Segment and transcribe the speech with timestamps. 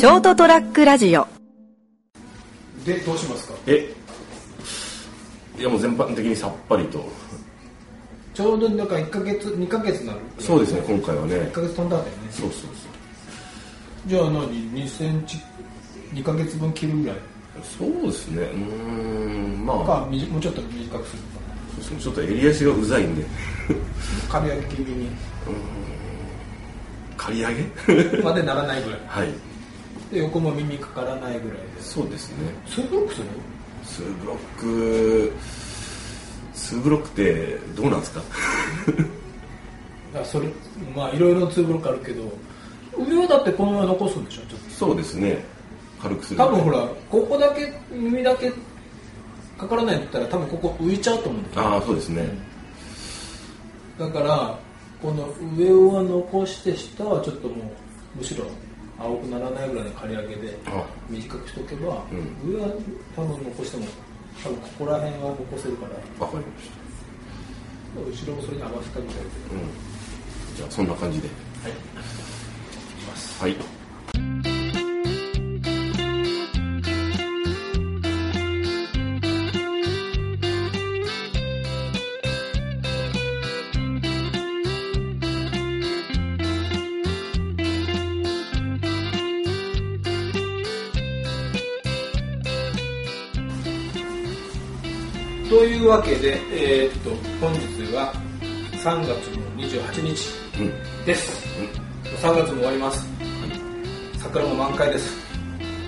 [0.00, 1.26] ショートトラックラジオ。
[2.86, 3.54] でどうしますか？
[3.66, 3.92] え
[5.58, 7.06] いやもう全般的にさっぱりと。
[8.32, 10.20] ちょうどなんか1か月2か月になる。
[10.38, 11.34] そうですね今回はね。
[11.34, 12.28] 1か月飛んだんだよね。
[12.30, 12.70] そうそう
[14.06, 15.36] じゃあ何？2センチ
[16.14, 17.16] ？2か月分切るぐらい？
[17.78, 18.42] そうそうですね。
[18.42, 18.58] うー
[19.58, 19.84] んまあ。
[19.84, 21.22] かみじもうちょっと短くする
[21.74, 21.98] そうですね。
[22.00, 23.22] ちょっと襟足がうざいんで。
[24.30, 25.10] か 刈り上げ気味に。
[27.18, 27.48] 刈り上
[28.16, 28.22] げ？
[28.22, 29.00] までならないぐらい。
[29.06, 29.28] はい
[30.12, 31.80] で横も耳かからないぐらいで。
[31.80, 32.36] すそうですね。
[32.68, 33.26] ツーブロックする
[33.84, 35.32] ツーブロック
[36.54, 38.20] ツーブロックってどうなんですか？
[40.20, 40.48] あそれ
[40.94, 42.22] まあいろいろツーブロックあるけど
[42.98, 44.40] 上はだってこのまま残すんでしょ？
[44.42, 45.44] ちょっそうですね。
[46.02, 46.38] 軽くする。
[46.38, 48.52] と多分ほらここだけ耳だけ
[49.58, 52.26] かからないって言ったら多分ここ浮いちゃうと思うんだよああそうですね。
[53.98, 54.58] だから
[55.02, 57.54] この上は残して下はちょっとも
[58.16, 58.44] うむしろ
[59.00, 60.84] 青くならないぐらいの刈り上げであ。
[61.08, 62.52] 短くしとけば、うん。
[62.52, 62.68] 上は
[63.16, 63.86] 多分残しても
[64.42, 66.26] 多分ここら辺は残せるから。
[66.26, 66.80] わかりました。
[67.96, 69.22] 後ろもそれに合わせたみたいで。
[69.24, 70.56] うん。
[70.56, 71.28] じゃあそんな感じで。
[71.62, 71.72] はい。
[71.72, 73.42] いきます。
[73.42, 73.79] はい
[95.50, 97.10] というわけで、えーっと
[97.44, 98.14] 本日は
[98.72, 101.44] 3月の28日うんです、
[102.22, 103.04] 3月も終わります、
[104.18, 105.18] 桜も満開です。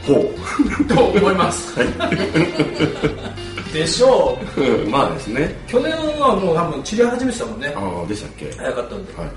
[0.04, 0.84] ほう。
[0.86, 1.76] と思います。
[3.72, 4.60] でしょう。
[4.60, 5.54] うんまあですね。
[5.68, 7.72] 去年はもう多分散り始めてたもんね。
[7.76, 8.52] ああでしたっけ？
[8.58, 9.30] 早かったんで、はい。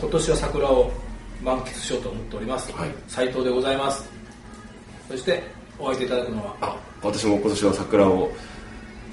[0.00, 0.90] 今年は桜を
[1.44, 2.90] 満喫しようと思っております、はい。
[3.08, 4.08] 斉藤でございます。
[5.10, 5.42] そして
[5.78, 6.54] お相手いただくのは。
[6.62, 8.30] あ私も今年は桜を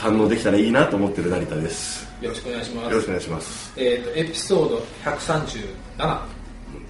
[0.04, 2.06] 堪能できたらいいなと思ってる成田です。
[2.22, 2.90] よろしくお願いします。
[2.90, 3.74] よろしくお願いします。
[3.78, 6.20] えー、とエピソード137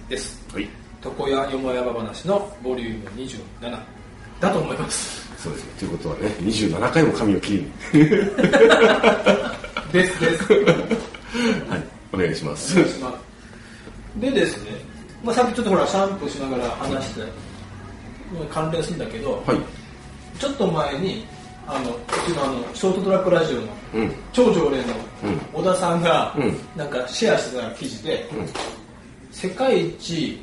[0.08, 0.44] です。
[0.52, 0.68] はい。
[1.04, 3.78] 床屋よもやま話のボリューム27
[4.40, 5.32] だと思います。
[5.38, 7.58] そうですねということはね27回も髪を切り
[8.00, 8.04] に。
[9.92, 10.52] で すです。
[11.70, 11.82] はい。
[12.12, 12.72] お願いします。
[12.72, 14.20] お願いします。
[14.20, 14.70] でですね、
[15.22, 17.20] まあ、さっきちょっとほらシャンプーしながら話して、
[18.52, 19.58] 関連するんだけど、はい。
[20.40, 21.24] ちょっと前に
[21.66, 21.94] あのう
[22.26, 23.62] ちのあのショートトラックラジオの
[23.94, 24.12] うん。
[24.32, 24.94] 超常連の
[25.24, 25.36] うん。
[25.52, 26.56] 小田さんが、うん。
[26.76, 28.48] なんかシェアしてた記事で、うん。
[29.30, 30.40] 世界一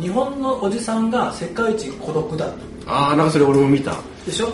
[0.00, 2.52] 日本のおじさんが世界一孤独だと。
[2.86, 3.94] ああなんかそれ俺も見た。
[4.24, 4.52] でしょ？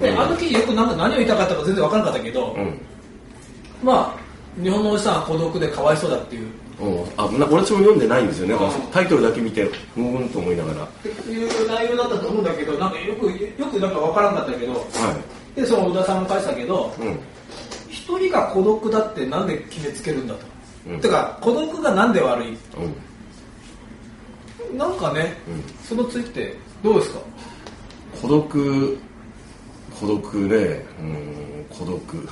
[0.00, 0.20] で、うん。
[0.20, 2.80] あの記事よくなんか何を言いたかったか全然分からなかったけど、うん。
[3.82, 6.48] まあ日本のおじさんは孤独でかわいそうだっていう
[7.16, 8.54] あな俺も読んでないんですよね。
[8.54, 8.58] ん
[8.92, 10.80] タイトルだけ見てうーんと思いながら。
[10.80, 14.86] はっていう内容だったと思うんだけどなんかよくよくなんか分からなかったけど
[15.54, 17.18] でその小田さんも書いてたけどいうん。
[17.88, 20.40] 一人が孤独だってなんで決めつけるんだと、
[20.88, 21.00] うん。
[21.00, 22.56] てか孤独がなんで悪い？
[24.70, 24.78] うん。
[24.78, 25.62] なんかね、うん。
[25.86, 27.20] そのついてどうですか？
[28.20, 28.98] 孤独
[30.02, 32.28] 孤独ねうん孤独。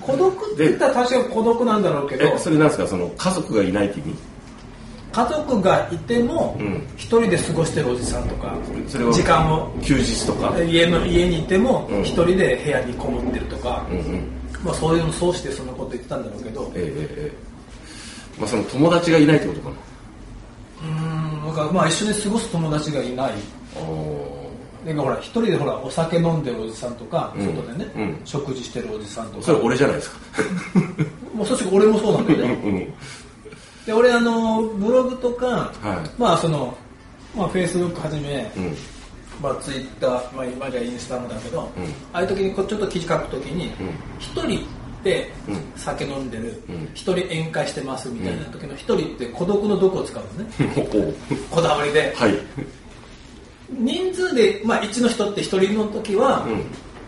[0.00, 2.24] 孤独って言ったら確かに孤独なんだろうけど。
[2.24, 2.86] えそれなんですか？
[2.86, 4.14] その家族がいないって意味
[5.12, 6.82] 家族がいてもうん。
[6.96, 8.54] 一人で過ごしてるおじさんとか
[8.88, 9.70] それは時間を。
[9.82, 10.56] 休日とか？
[10.62, 12.00] 家の家にいてもうん。
[12.02, 14.26] 一人で部屋にこもってるとか、うんうん。
[14.64, 16.72] まあ、そういうのそうしてそんなこと言ってたんだろうけど。
[16.74, 17.32] えええええ
[18.38, 18.40] え。
[18.40, 19.76] まあその友達がいないってことかな？
[20.82, 23.32] うーんなんかまあ一緒に過ごす友達がいない。
[23.76, 24.31] お
[24.84, 27.46] なんかほら一人でほらお酒飲んでるおじさんとか、うん。
[27.46, 28.20] 外でね、うん。
[28.24, 29.42] 食事してるおじさんとか。
[29.44, 30.16] それ俺じゃないですか。
[31.34, 32.58] もうそして俺もそうなんだようんね。
[32.64, 33.86] うん。
[33.86, 36.20] で俺あのブログとか、はい。
[36.20, 36.76] まあその
[37.36, 38.76] まあフェイスブックはじめ、うん。
[39.40, 41.84] まあ、ツイッター、まあ、今じゃインスタもだけど、うん。
[42.12, 43.72] ああいう時にこうちょっと記事書く時にうん。
[44.18, 44.64] 一、人
[45.02, 45.56] でうん。
[45.76, 46.88] 酒飲んでるうん。
[46.94, 50.50] 一、人宴会してますみたいな時の一人って孤独のどこを使うのね。
[50.76, 51.12] おお。
[51.50, 52.12] こだわりで。
[52.16, 52.38] はい
[53.78, 56.64] 人数で、まあ、1の人って一人の時は、うん。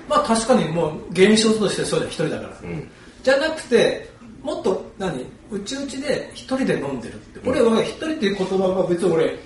[0.08, 2.90] まあ確かにもう現象としてそうだ一人だから、うん。
[3.22, 4.08] じゃなくて
[4.42, 9.38] もっと何うちうちで一人で飲んでるって、俺は一人っていう言葉は別に俺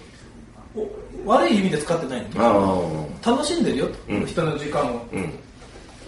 [0.74, 3.08] お悪い意味で使ってないの。
[3.24, 4.26] 楽しんでるよと、うん。
[4.26, 5.06] 人の時間を。
[5.12, 5.22] うん。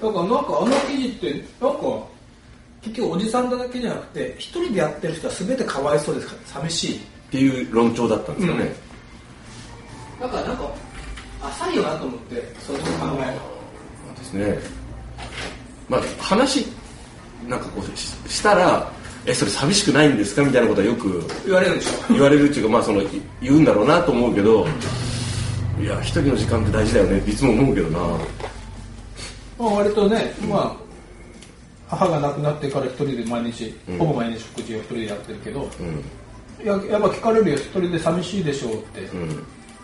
[0.03, 2.07] だからなんかあの記事ってなんか
[2.83, 7.01] 結局おじさんだけじゃなくて一人でやってる人は全てかわいそうですから寂しい。
[7.31, 8.75] っていう論調だったんですよね、
[10.21, 10.65] だからなんか
[11.43, 12.89] 浅いよなと思ってそういう考
[13.23, 14.59] えですね。
[15.89, 16.67] まあ話
[17.49, 18.91] なんかこうししたら
[19.27, 23.09] えそれ寂しくないんですかみたいなことはよく言われるでしょ 言われるっていうかまあそのい
[23.43, 24.67] 言うんだろうなと思うけど
[25.81, 27.99] いや一人の時間って大事だよねっていつも思うけどな。
[29.61, 33.99] まあ、割とね、まあ、母が亡くなってから一人で毎日、うん。
[33.99, 36.65] ほぼ毎日食事を一人でやってるけど、うん。
[36.65, 39.01] いややっぱ聞かれるよ、一人で寂しいでしょうって。
[39.01, 39.31] うん。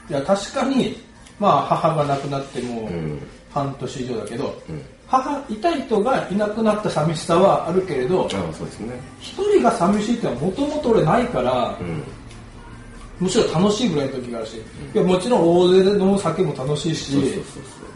[0.08, 0.98] いや、確かに、
[1.38, 3.22] まあ、母が亡くなってもううん。
[3.52, 4.82] 半年以上だけど、うん。
[5.06, 9.00] 母、いた人がいなくなった寂しさはあるけれど、ああそうですね。
[9.20, 12.02] 一人が寂しいってのはもともと俺ないからう、ん。
[13.18, 14.60] むしろ楽しいぐらいの時があるし、い
[14.98, 17.42] やもちろん大勢で飲む酒も楽しいし、そうそうそう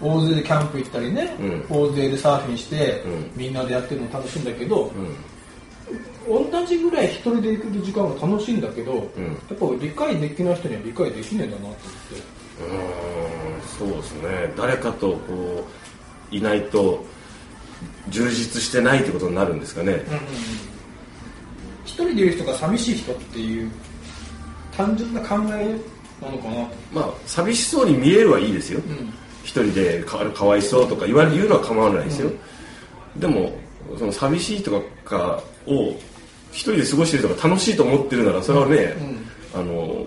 [0.00, 1.66] 大勢でキャンプ行ったりね、うん。
[1.68, 3.30] 大勢でサーフィンして、うん。
[3.36, 4.90] みんなでやってるの楽しいんだけど、
[6.28, 6.50] うん。
[6.50, 8.96] 同じぐらい一人で行く時間は楽しいんだけど、ん。
[8.96, 9.02] やっ
[9.56, 14.52] ぱ理解できない人には理解できねえんだなってうーんそうですね。
[14.56, 15.66] 誰かとこ
[16.32, 17.04] ういないと
[18.08, 19.92] 充実してないってことになるんですかね。
[19.92, 20.26] 思って、
[21.84, 23.70] 一人でいる人が寂しい人っていう
[24.76, 25.78] 単純な考え
[26.22, 26.54] なのかな。
[26.66, 28.80] と、まあ寂しそうに見えるはいいですよ。
[28.86, 29.12] うん。
[29.42, 32.30] 一人でかかわいそうとか言われ言うのは構わないですよ、
[33.16, 33.50] でも
[33.98, 34.70] その寂しいと
[35.02, 35.96] かを
[36.52, 38.94] 一人で過ごしてる人が楽しいと思ってるならそれはね、
[39.54, 40.04] あの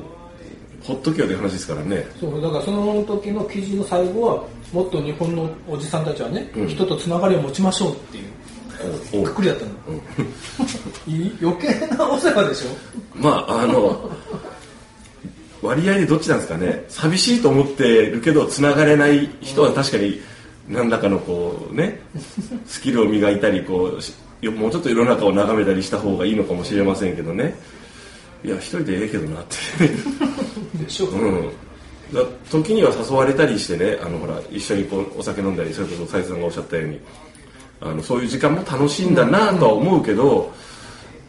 [0.84, 2.06] ほっとけよという話ですからね。
[2.20, 6.68] そうだからその時の記事の最後はもっと日本のおじさんたちはね、うん。
[6.68, 9.72] 人とつながりを持ちましょうっていうくくりだったの、
[11.08, 12.68] い余計なお世話でしょ。
[13.16, 14.12] まああの
[15.62, 16.84] 割合でどっちなんですかね。
[16.90, 20.20] 寂しいと思ってるけどつながれない人は確かに
[20.68, 22.02] 何らかのこうね
[22.66, 24.14] スキルを磨いたりこうし
[24.44, 27.56] もうちょっと世の中を眺めたりした方がいいのかもしれませんけどね
[28.44, 29.88] いや一人でええけどなって。
[30.84, 31.50] でしょ、うん。
[32.14, 37.00] だ時には誘われたりしてねあのほら一緒にこうお酒飲んだりそれこそ斉藤さんがおっしゃったように
[37.82, 40.54] あのそういう時間も楽しいんだなとは思うけど、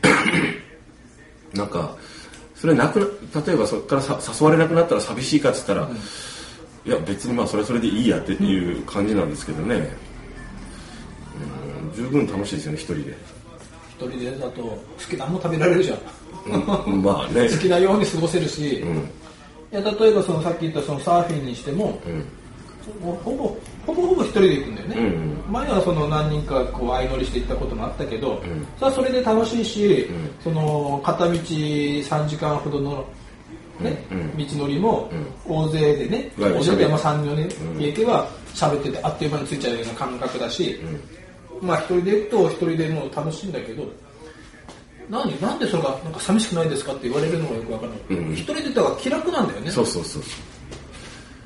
[1.52, 1.96] なんか
[2.54, 3.00] それなく
[3.34, 5.90] な例えばそこからさ誘われなくなったら寂しいかっつったら、
[6.86, 9.96] いや別にまあそれはそれでいいやっていう感じなんですけどね、
[11.84, 13.16] うん、十分楽しいですよね一人で、
[14.06, 14.78] 一人でだと好
[15.08, 15.98] きなもん食べられるじゃん。
[16.86, 17.48] うん、まあね。
[17.52, 19.08] 好きなように過ごせるし、いうん
[19.74, 22.24] や例えばそのさっき言ったそのサーフィンにしても、うん。
[23.00, 23.56] ほぼほ
[23.86, 28.38] ぼほぼ一人で行くんだよね、うん前はその何人かこう相乗りして行ったこともあったけど、ん。
[28.78, 30.42] それはそれで楽しいし、ん。
[30.42, 33.04] その片道3時間ほどの、
[33.80, 34.36] ねうん。
[34.36, 35.10] 道のりも
[35.46, 40.80] 大勢でね、はい大勢でまあ3人うんで行けば喋っててあっという間に着いちゃうような感覚だし、
[41.60, 43.84] まあ一人で行くと一人でも楽しいんだけど
[45.10, 48.32] 何なんでそれがなんか寂しくないですかって言われるのがよくわからない、うん。
[48.32, 49.70] 一人で行った方が気楽なんだよね。
[49.70, 50.22] そうそうそう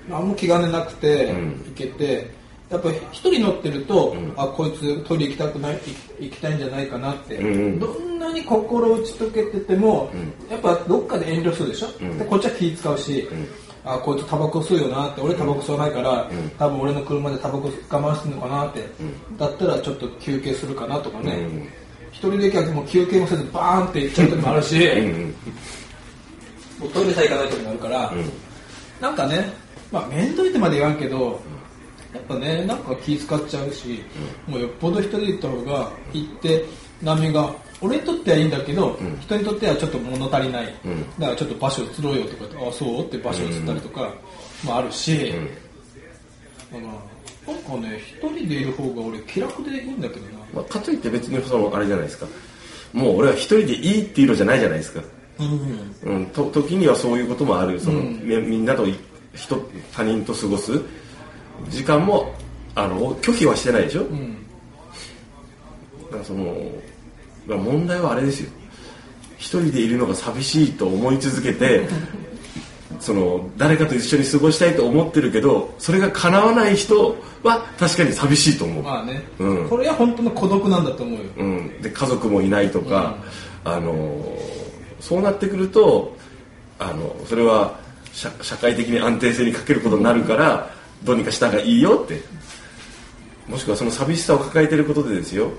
[0.08, 1.64] 何も気兼ねなくてうん。
[1.66, 2.30] 行けて、
[2.70, 4.32] やっぱり一人乗ってると、ん。
[4.36, 5.80] あこいつトイレ行きたくない行
[6.20, 7.80] 行きたいんじゃないかなって、うんうん。
[7.80, 10.10] どんなに心打ち解けてても、
[10.48, 12.18] やっぱどっかで遠慮するでしょ、ん。
[12.18, 13.28] でこっちは気使うし、
[13.88, 18.86] あこいつタバコ吸うよなって俺タバコ吸わないから、多分俺の車でタバコ我慢してるのかなって、
[19.38, 21.68] だったらちょっと休憩するかなとかね、うん。
[22.10, 24.78] 一人で行けばもう休憩もせずバーンって行っちゃう時もあるし、
[26.92, 28.12] トイレさえ行かない時もあるから、
[29.00, 29.52] なんかね、
[29.90, 31.40] まあ面倒いってまで言わんけど、
[32.12, 34.02] やっぱね、なんか気使っちゃうし、
[34.46, 36.64] もうよっぽど一人で行った方が、行って、
[37.02, 40.64] 波が、俺にとってはいいんだけど、人にとってはちょっと物足りない。
[40.66, 40.68] ん。
[41.18, 43.00] だからちょっと場所移ろうよとか言って、あ、そう？
[43.06, 44.12] って場所移ったりとか、
[44.64, 45.32] もあるし、
[46.72, 46.84] だか
[47.46, 50.38] らなんかね、一人でいる方が俺気楽でいいんだけどな。
[50.52, 52.26] まあ、かといって別にそのあれじゃないですか。
[52.92, 55.02] もう俺は一人でいいっていうのじゃないじゃないですか、
[55.38, 56.14] うん。
[56.14, 57.78] うん、と時にはそういうこともある。
[57.78, 58.20] その、うん。
[58.26, 58.94] みみんなとい
[59.34, 59.56] 人
[59.92, 60.72] 他人と過ごす
[61.68, 62.34] 時間も
[62.74, 64.37] あの拒否はしてないでしょ、うん。
[66.10, 66.54] だからその
[67.46, 68.50] 問題はあれですよ。
[69.36, 71.88] 一人でいるのが寂しいと思い続けて
[72.98, 79.68] その誰かと一緒に過ごしたいと思ってるけどそれが叶わない人は確かに寂しいと思う、まあね、うん。
[79.68, 81.24] これは本当の孤独なんだと思うよ。
[81.38, 83.16] うん、で家族もいないとか、
[83.64, 84.20] あの
[84.98, 86.16] そうなってくると
[86.80, 87.78] あのそれは
[88.12, 90.70] 社社会的に安定性に欠けることになるから
[91.04, 92.20] どうにかした方がいいよって。
[93.48, 95.50] もしくはその寂しさを抱えていることでですよ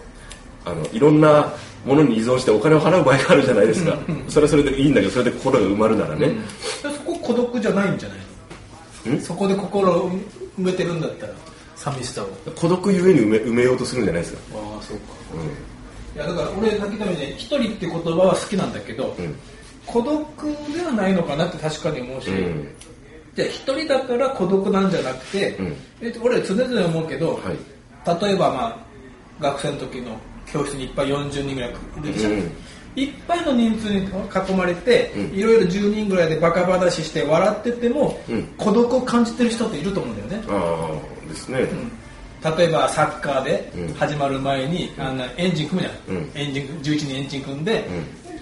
[0.65, 1.53] あのいろんな
[1.85, 3.97] ものに依存してお金を払う場合があるじゃないですか、
[4.27, 6.35] それはそれでいいんだけどそれで心が埋まるならね、で
[6.83, 8.19] そこ孤独じゃないんじゃない？
[9.09, 10.21] のんそこで心を埋
[10.57, 11.33] めてるんだったら
[11.75, 12.27] 寂しさを。
[12.55, 15.03] 孤独ゆえに埋め埋めようとするんじゃないですか、ああそうか。
[15.33, 19.15] ういやだから俺さっき言ったようにね一人って言葉は好きなんだけど、ん。
[19.85, 20.27] 孤独
[20.73, 22.67] ではないのかなって確かに思うし、うん。
[23.35, 25.75] じゃあ一人だから孤独なんじゃなくて、うん。
[26.01, 28.21] えっと俺常々思うけど、はい。
[28.21, 28.77] 例えばまあ
[29.39, 30.17] 学生の時の
[30.51, 31.73] 教室にいっぱい40人ぐらいい
[32.07, 32.13] る。
[32.13, 32.51] じゃん、うん
[32.95, 35.37] いっぱいの人数に囲まれて、うん。
[35.37, 38.43] いろいろ10人ぐらいでバカ話して笑ってても、うん。
[38.57, 40.89] 孤独を感じてる人っていると思うんだよね、あ
[41.25, 41.59] あですね、
[42.57, 43.93] 例えばサッカーでうん。
[43.93, 46.31] 始まる前に、あのエンジン組むじゃん、うん。
[46.33, 47.85] エンジン11人エンジン組んで、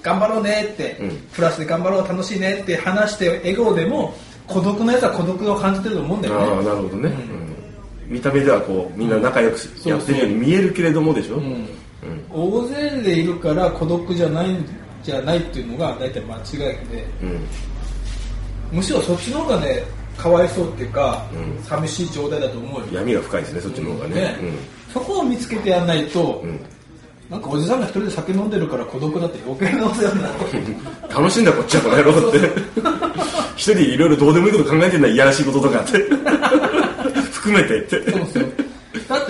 [0.02, 1.18] 頑張ろうねって、うん。
[1.34, 4.16] プラスで頑張ろう楽しいねって話して笑顔でも
[4.48, 6.48] 孤独なやつは孤独を感じてると思うんだよね。
[6.48, 7.14] ああなるほどね、
[8.08, 11.68] 見た目ではこうみんな仲良くやってるように見えるけれどもでしょ、うん
[12.34, 14.66] 大勢でいるから孤独じゃないん
[15.04, 16.58] じゃないっていうのが大体間違い
[16.90, 17.08] で。
[17.24, 17.48] うん。
[18.72, 19.82] むしろそっちの方がね
[20.18, 21.64] かわいそうっていうか、うん。
[21.64, 24.16] 寂しい状態だと思うよ、闇が深いですねそっちの方がね。
[24.16, 24.38] ね。
[24.94, 26.44] そこを見つけてやんないと、
[27.30, 30.34] なんかおじさんが一人で酒飲んでるから孤独だって余計なお世話になる。
[31.14, 32.40] 楽しんだこっちはこの野郎って。
[33.56, 35.98] 一人でいろいろどうでもいいこと考えてんだいやらしいこととかって。
[37.32, 38.12] 含めてって。
[38.12, 38.44] そうそう。
[38.44, 38.50] だ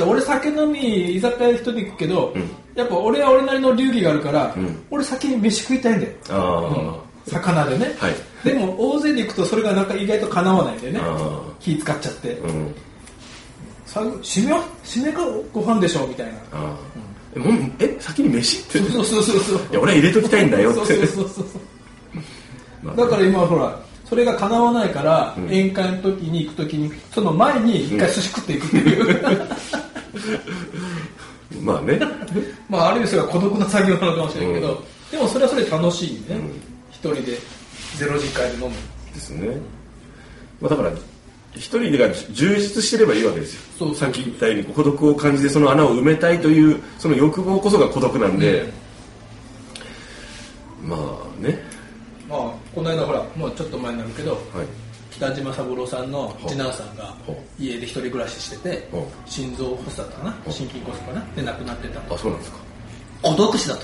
[0.04, 2.50] って俺酒飲み居酒屋一人で行くけど、ん。
[2.76, 4.86] やっぱ俺は俺なりの流儀があるから、ん。
[4.92, 6.14] 俺先に飯食いたいんだよ。
[6.30, 8.16] あ魚でね、はい。
[8.44, 11.00] でも大勢で行くとそれがなんか意外と叶わないんだよね。
[11.04, 12.74] あ気使っちゃって、あうん。
[14.22, 15.20] 締めは締めが
[15.52, 16.06] ご飯でしょ？
[16.08, 17.42] みたいな。
[17.42, 18.80] もうえ先に飯って？
[18.80, 19.58] そうそうそうそう。
[19.72, 20.80] いや俺は入れときたいんだよって。
[20.80, 21.46] そうそうそうそう
[22.84, 25.46] まあだから今ほらそれが叶わないから、ん。
[25.46, 29.22] 宴会の時に行く時にその前に一回寿司食っていくっていう、
[31.62, 32.00] まあね。
[32.70, 34.78] まあある意味それは孤独な作業なのかもしれんけど、うん。
[35.12, 36.52] でもそれはそれで楽しいね、ん。
[36.92, 37.38] 一人で
[37.98, 38.76] ゼロ時間で飲む。
[39.14, 39.58] ですね、
[40.62, 40.92] まあ、だから
[41.56, 43.62] 一人が充実してればいいわけですよ。
[43.80, 48.72] そうさっき言ったように孤独を感じてその穴を埋めたいというその欲望こそが孤独なんで、
[50.84, 51.60] まあね。
[52.30, 52.40] まあ
[52.76, 54.87] この間ほらもうちょっと前になるけどはい
[55.18, 60.32] 北島三郎さんの次男さんがほ家で一人暮らししててほ心臓発作かな？
[60.46, 61.26] ほ心筋梗塞かな？
[61.36, 62.00] で亡くなってた。
[62.14, 62.58] あそうなんですか。
[63.24, 63.82] 孤独死だと。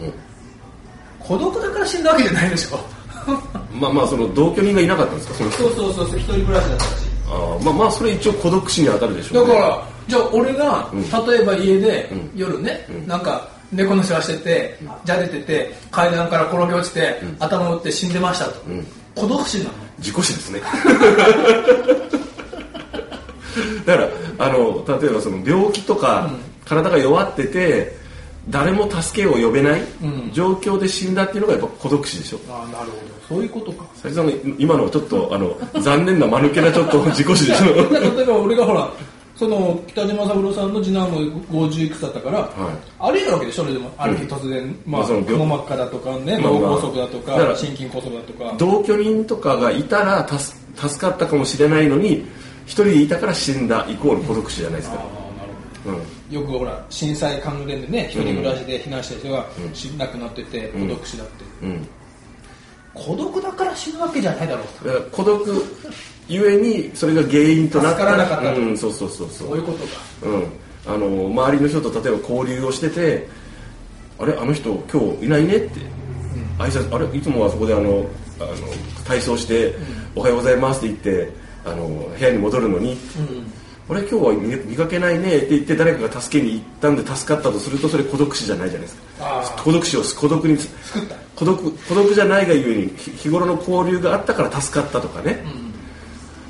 [0.00, 0.04] う。
[0.06, 0.12] ん
[1.20, 2.78] 孤独だから死んだわけじゃないでしょ。
[3.74, 5.34] まあまあその同居人がいなかったんですか？
[5.34, 6.90] そのそうそうそうそう一人暮らしだったし
[7.28, 9.54] あーまあまあそれ一応孤独死に当たるでしょうね。
[9.54, 11.02] だからじゃあ俺が、うん。
[11.26, 12.30] 例えば家で、うん。
[12.34, 13.06] 夜ね、うん。
[13.06, 18.86] なんか猫の世話してて、じゃれてて階段から転げ落ちて、頭を打って死んでましたと、うん。
[19.14, 19.70] 孤独死なの？
[19.98, 20.60] 自己死ですね。
[23.84, 26.30] だからあの例えばその病気とか、
[26.64, 27.96] 体が弱ってて
[28.48, 30.30] 誰も助けを呼べないうん。
[30.32, 32.38] 状況で死んだっていうのがやっぱ孤独死でしょ。
[32.50, 33.36] ああなるほど。
[33.36, 33.84] そういうことか。
[33.94, 37.66] 斉藤さんの今のはちょっとあの残念な間抜けなちょっと自己死でしょ。
[38.16, 38.90] 例えば俺がほら
[39.38, 41.20] その北島三郎さんの次男も
[41.68, 42.50] 50いくつだったから、
[42.98, 43.90] ありえるわけでしょそれでも。
[43.96, 46.60] ある日突然、まあまあその病くも膜下だとかねまあまあ。
[46.60, 48.54] 脳梗塞だとか,、心筋梗塞だとか。
[48.58, 52.24] 同居人とかがいたら助助かったかもしれないのに
[52.66, 55.04] 一人でいたから死んだイコール孤独死じゃないですか、
[55.86, 61.88] うん、よくほら震災関連でね一人暮らしで避難した人が死亡くなってて孤独死だって、うん。
[62.94, 65.64] 孤独だから死ぬわけじゃないだろう孤独
[66.28, 68.04] ゆえにそれが原因となった。
[68.04, 69.92] らなかうん、そうそうそうそそういうことか。
[70.22, 70.44] うん、
[70.94, 73.28] あの周りの人と例えば交流をしてて
[74.18, 75.80] あれあの人今日いないねって、
[76.58, 78.06] 挨拶あれいつもはそこであの
[78.40, 78.50] あの
[79.06, 79.74] 体操して、
[80.14, 81.32] おはようございます」って言って
[81.64, 83.52] あの部屋に戻るのにうん
[83.88, 89.62] 「あれ今日は見見かけないね」って言って誰かが助けに行ったんで助かったとするとそれ孤独死じゃないじゃないですか。
[89.64, 91.14] 孤独死を孤独に作った。
[91.36, 95.44] 孤独孤独じゃないがゆえに日日頃の交流があったから助かったとかね、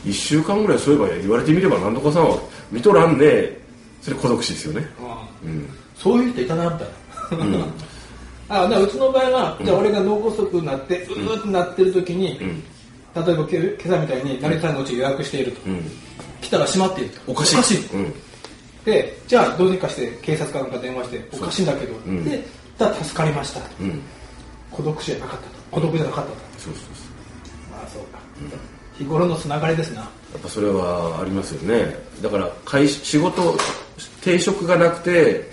[0.05, 2.39] 1週間ぐらいそういえば言われてみれば何とかさんは
[2.71, 3.59] 見とらんね。
[4.01, 4.87] それ孤独死ですよね。
[5.45, 5.69] うん。
[5.97, 7.67] そういう人いたなみたいな、
[8.49, 12.63] あだからうちの場合は、じゃあ俺が脳梗塞になってうーってなってる時に、ん。
[13.15, 15.91] 例えばけ今朝みたいに成田のうち予約していると、うん。
[16.41, 17.21] 来たら閉まっていると。
[17.27, 17.57] おかしい。
[17.57, 17.79] おかしい。
[17.93, 18.15] うん。
[18.85, 22.25] でじゃあどうにかして警察かなんか電話しておかしいんだけど、ん。
[22.25, 22.43] で
[22.79, 23.61] だ助かりました。
[24.71, 25.51] 孤独死じゃなかったと。
[25.73, 26.37] 孤独じゃなかったと。
[26.59, 27.73] そうそうそう。
[27.73, 28.19] まあそうか、
[28.99, 30.01] 日頃のつながりですな。
[30.01, 31.97] やっぱそれはありますよね。
[32.21, 33.57] だから会仕事
[34.21, 35.51] 定職がなくて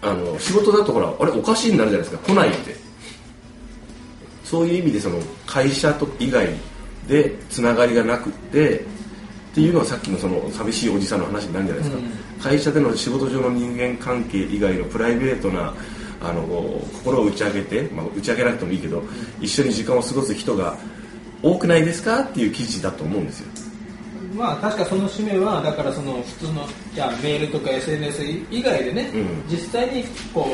[0.00, 2.32] あの仕事だとほらあれおかしいになるじゃないですか。
[2.32, 2.76] 来ないって。
[4.44, 6.48] そういう意味でその会社と以外
[7.08, 8.82] でつながりがなくってっ
[9.54, 15.74] ていうのはさっきのその寂しいおじさんの話になるんじゃないですか、会社での仕事上の人間関係以外のプライベートな
[16.22, 16.42] あの
[16.92, 19.02] 心を打ち上げて、まあ、打ち上げなくてもいいけど、
[19.40, 20.76] 一緒に時間を過ごす人が
[21.52, 22.20] 多くないですか？
[22.20, 23.46] っていう記事だと思うんですよ。
[24.34, 29.44] まあ確かその使命はだからその普通のじゃあメールとか SNS 以外でね、うん。
[29.48, 30.46] 実際にこ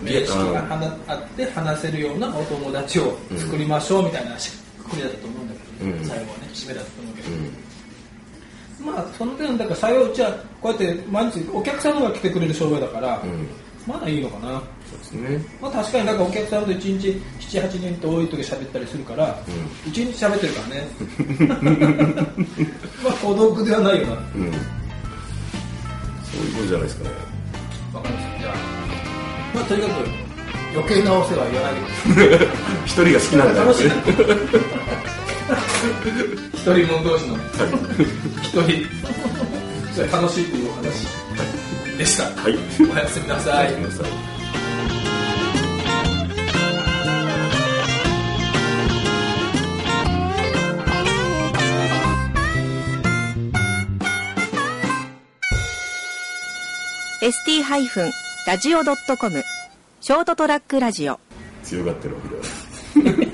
[0.00, 0.66] う面識が
[1.08, 6.04] あって話せるようなお友達を作りましょうみたいなしくくりだったと思うんだけど、うん。
[6.04, 8.94] 最後はね締めだったと思うけど、うん。
[8.94, 10.30] まあその点だから採用うちは
[10.62, 13.48] こうやって毎日お客さんが来てくれる商売だから、うん
[13.86, 14.60] まだいいのかな。
[14.90, 15.44] そうですね。
[15.60, 19.38] まあ確かになんかお客さんと1日78人と多い時喋ったりするから、
[19.84, 20.88] 1日喋ってるからね。
[23.04, 24.12] まあ孤独ではないよな。
[24.14, 24.52] うん。
[26.24, 27.10] そういうことじゃないですかね。
[27.94, 28.38] わかりました。
[28.40, 28.54] じゃあ
[29.54, 29.92] まあとにかく
[30.74, 32.48] 余計なお世話は言わないでください。
[32.86, 33.66] 一人が好きなんだよ。
[33.66, 33.88] 楽しい。
[33.88, 33.94] な
[36.54, 37.36] 一人者同士の。
[38.42, 39.06] 一人。
[39.94, 41.25] それ楽しいっていうお話
[41.96, 42.58] でした、はい。
[42.92, 43.68] おやすみなさい。
[57.22, 59.42] ST-radio.com
[60.00, 61.18] ショートトラックラジオ。
[61.64, 62.42] 強がってるわけでは
[63.16, 63.25] ない